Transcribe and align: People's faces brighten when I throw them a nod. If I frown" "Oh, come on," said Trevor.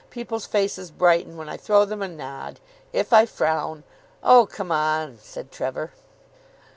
People's 0.09 0.47
faces 0.47 0.89
brighten 0.89 1.37
when 1.37 1.47
I 1.47 1.57
throw 1.57 1.85
them 1.85 2.01
a 2.01 2.07
nod. 2.07 2.59
If 2.91 3.13
I 3.13 3.27
frown" 3.27 3.83
"Oh, 4.23 4.47
come 4.47 4.71
on," 4.71 5.19
said 5.21 5.51
Trevor. 5.51 5.91